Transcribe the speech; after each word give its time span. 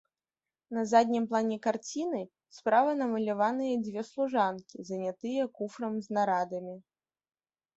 На 0.75 0.83
заднім 0.91 1.25
плане 1.33 1.57
карціны 1.65 2.21
справа 2.59 2.95
намаляваныя 3.01 3.75
дзве 3.85 4.01
служанкі, 4.09 4.77
занятыя 4.91 5.43
куфрам 5.61 5.93
з 6.07 6.17
нарадамі. 6.19 6.75